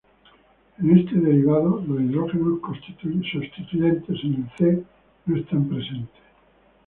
En 0.79 0.97
este 0.97 1.13
derivado 1.15 1.83
los 1.87 2.01
hidrógenos 2.01 2.59
sustituyentes 3.31 4.17
en 4.23 4.33
el 4.33 4.49
C 4.57 4.83
no 5.27 5.37
están 5.37 5.69
presentes. 5.69 6.09